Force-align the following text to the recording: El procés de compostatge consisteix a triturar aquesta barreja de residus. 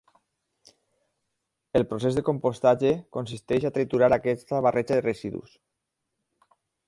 El 1.79 1.85
procés 1.91 2.17
de 2.19 2.23
compostatge 2.29 2.95
consisteix 3.19 3.69
a 3.69 3.73
triturar 3.77 4.11
aquesta 4.19 4.65
barreja 4.69 4.97
de 5.01 5.07
residus. 5.11 5.55